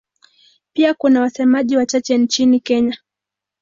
Pia 0.73 0.93
kuna 0.93 1.21
wasemaji 1.21 1.77
wachache 1.77 2.17
nchini 2.17 2.59
Kenya. 2.59 2.97